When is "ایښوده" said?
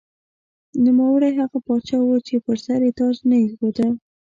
3.41-3.87